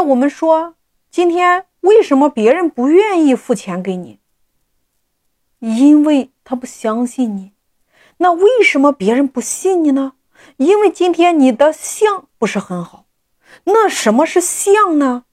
[0.00, 0.76] 那我们说，
[1.10, 4.18] 今天为什么别人不愿意付钱给你？
[5.58, 7.52] 因为他不相信你。
[8.16, 10.14] 那为什么别人不信你呢？
[10.56, 13.04] 因为今天你的相不是很好。
[13.64, 15.24] 那什么是相呢？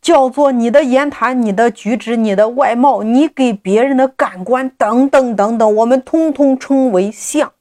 [0.00, 7.52] 叫做你的言谈、你的举止、你的外貌、你给别人的感官等等等等，我们通通称为相。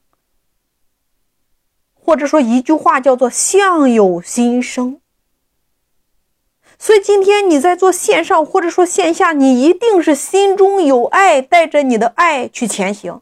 [1.96, 5.02] 或者说一句话叫做“相由心生”。
[6.82, 13.22] 所以今天你在做线上或者说线下，你一定是心中有爱，带着你的爱去前行。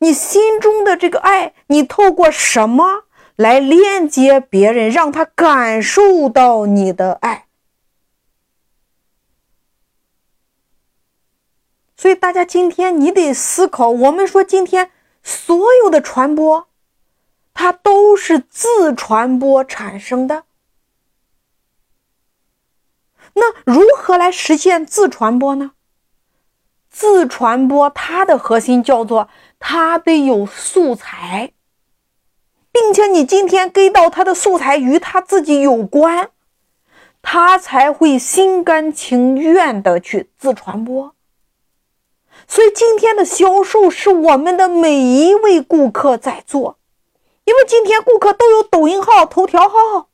[0.00, 3.04] 你心中的这个爱，你透过什么？
[3.36, 7.46] 来链接别人，让他感受到你的爱。
[11.96, 13.88] 所以，大家今天你得思考。
[13.88, 14.90] 我们说，今天
[15.22, 16.66] 所有的传播，
[17.54, 20.44] 它都是自传播产生的。
[23.34, 25.72] 那如何来实现自传播呢？
[26.90, 31.52] 自传播它的核心叫做，它得有素材。
[32.72, 36.30] 并且你今天给到他的素材与他自己有关，
[37.20, 41.14] 他才会心甘情愿的去自传播。
[42.48, 46.78] 所以今天的销售是我们的每一位顾客在做，
[47.44, 50.08] 因为今天顾客都有抖音号、头条号、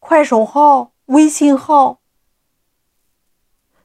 [0.00, 2.00] 快手号、微信号，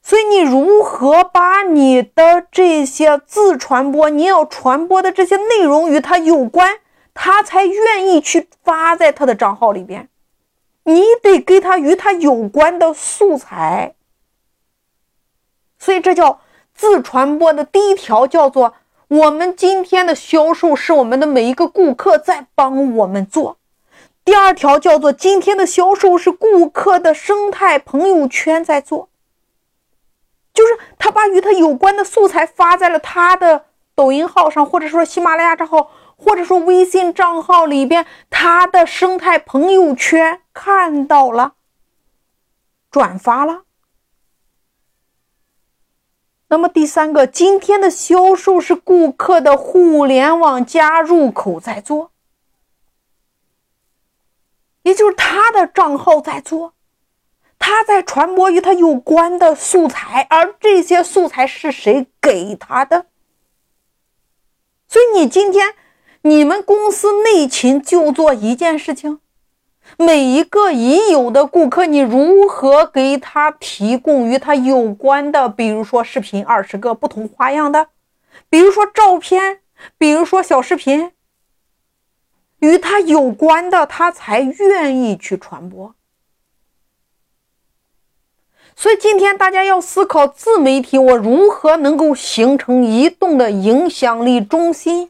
[0.03, 6.79] 所以你如何把你的这些自传播，你要传播的这些内容与他有关？
[7.13, 10.09] 他才愿意去发在他的账号里边，
[10.83, 13.93] 你得给他与他有关的素材，
[15.77, 16.41] 所以这叫
[16.73, 18.73] 自传播的第一条，叫做
[19.07, 23.57] 我们今天的销售是我们的每一个顾客在帮我们做；
[24.25, 29.07] 第二条叫做今天的销售是顾客的生态朋友圈在做，
[30.53, 35.91] 就是他把与他有关的素材发在了他的抖音号上，或者说喜马拉雅账号。
[36.15, 41.55] 或者说微信账号里边，他的生态朋友圈看到了，
[42.89, 43.63] 转发了。
[46.47, 52.11] 那么第三个，今天的销售是顾客的互联网加入口在做，
[54.83, 56.72] 也就是他的账号在做，
[57.65, 63.05] 他在传播与他有关的素材，而这些素材是谁给他的？
[64.89, 65.73] 所以你今天。
[66.25, 69.19] 你们公司内勤就做一件事情，
[69.97, 77.89] 每一个已有的顾客，你如何给他提供与他有关的，比如说视频二十个不同花样的，
[78.49, 79.59] 比如说照片，
[79.97, 81.11] 比如说小视频，
[82.59, 85.93] 与他有关的，他才愿意去传播。
[88.75, 95.09] 所以今天大家要思考自媒体，我如何能够形成移动的影响力中心。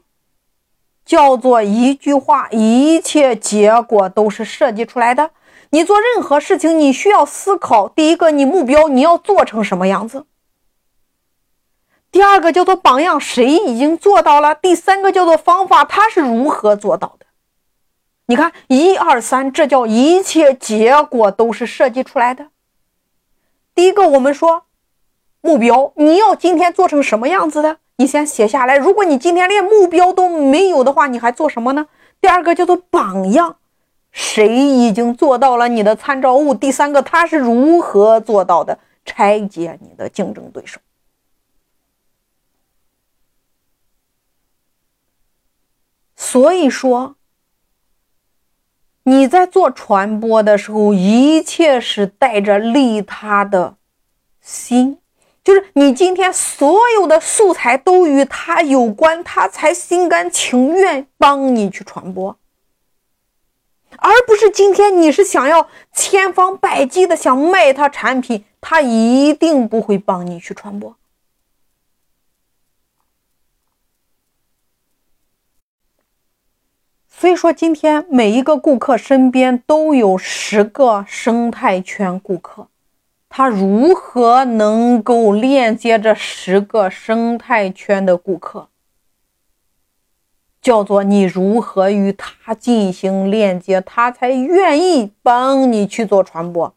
[1.04, 5.30] 叫做一句话，一切结果都是设计出来的。
[5.70, 10.20] 你做任何事情，你需要思考：第一个，你目标你要做成什么样子；
[12.10, 17.26] 第二个叫做榜样，谁已经做到了；第三个叫做方法，他是如何做到的。
[18.26, 22.46] 你看，一二三，这叫一切结果都是设计出来的。
[23.74, 24.64] 第一个，我们说
[25.40, 27.78] 目标，你要今天做成什么样子的？
[27.96, 28.76] 你先写下来。
[28.76, 31.86] 如果你今天连目标都没有的话，你还做什么呢？
[32.20, 33.56] 第二个叫做榜样，
[34.10, 35.68] 谁已经做到了？
[35.68, 36.54] 你的参照物。
[36.54, 38.78] 第三个，他是如何做到的？
[39.04, 40.80] 拆解你的竞争对手。
[46.16, 47.16] 所以说，
[49.04, 53.76] 你在做传播的时候，一切是带着利他的
[54.40, 54.98] 心。
[55.44, 62.38] 就是你今天所有的素材都与他有关，他才心甘情愿帮你去传播，
[63.98, 70.96] 而不是今天你是想要千方百计的想卖他产品，他一定不会帮你去传播。
[77.24, 82.68] 所以说，今天每一个顾客身边都有十个生态圈顾客。
[83.30, 88.68] 他如何能够链接这十个生态圈的顾客？
[90.60, 96.74] 叫做你如何与他进行链接，他才愿意帮你去做传播。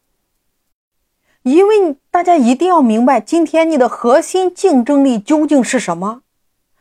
[1.44, 6.22] 因为大家一定要明白，今天你的核心竞争力究竟是什么？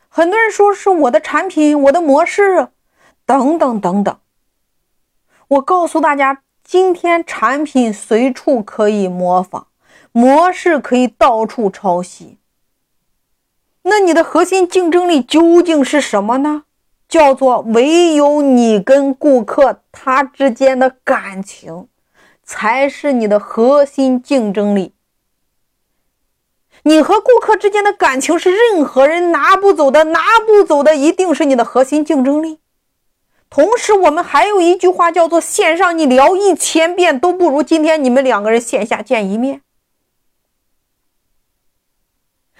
[0.07, 2.69] 很多人说是我的产品、我的模式
[3.27, 4.17] 等等等等。
[5.49, 6.41] 我告诉大家。
[6.69, 9.67] 今天产品随处可以模仿，
[10.11, 12.39] 模式可以到处抄袭。
[13.83, 16.63] 那你的核心竞争力究竟是什么呢？
[17.07, 21.87] 叫做唯有你跟顾客他之间的感情，
[22.43, 24.93] 才是你的核心竞争力。
[26.83, 32.59] 你和顾客之间的感情是任何人拿不走的，拿不走的一定是你的核心竞争力。
[33.49, 39.61] 同时，我们还有一句话叫做：线上你聊一千遍都不如今天你们两个人线下见一面。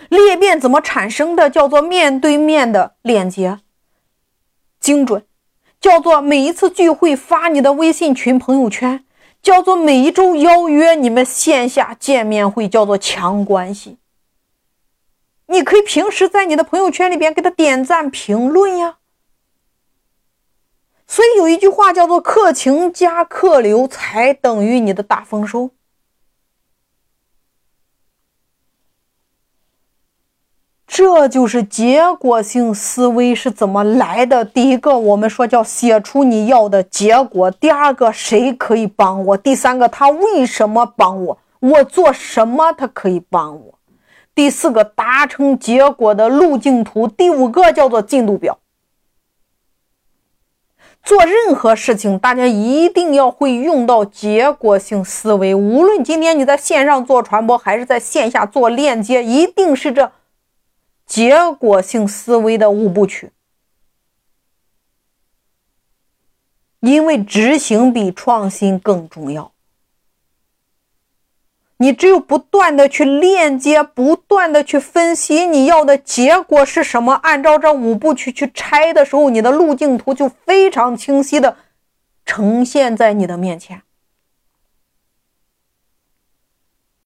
[0.10, 1.50] 裂变怎么产生的？
[1.50, 3.60] 叫做面对面的链接，
[4.80, 5.24] 精准；
[5.82, 9.00] 叫做每一次聚会发你的微信群朋友圈；
[9.42, 13.98] 叫做每一周邀约你们线下见面会；叫做强关系。
[15.48, 19.00] 你可以平时在你的朋友圈里边给他点赞评论呀。
[21.08, 25.72] 所以有一句话叫做“客情加客流才等于你的大丰收”。
[30.86, 34.44] 这就是结果性思维是怎么来的？
[34.44, 41.40] 第一个，我们说叫写出你要的结果；第二个，谁可以帮我；第三个，他为什么帮我？
[41.60, 43.80] 我做什么他可以帮我？
[44.34, 48.58] 第四个，达成结果的路径图；第五个叫做进度表。
[51.08, 55.56] 做任何事情，大家一定要会用到结果性思维。
[55.56, 60.12] 无论今天你在线上做传播，还是在线下做链接，一定是这。
[61.06, 63.32] 结果性思维的五部曲，
[66.82, 69.54] 因为执行比创新更重要。
[71.80, 81.56] 你只有不断的去链接，不断的去分析你要的结果是什么，按照这五步去去拆的时候，你的路径图就非常清晰的
[82.26, 83.82] 呈现在你的面前。